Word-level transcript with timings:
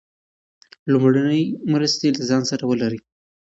لومړنۍ 0.91 1.43
مرستې 1.73 2.07
له 2.17 2.23
ځان 2.29 2.43
سره 2.51 2.63
ولرئ. 2.65 2.99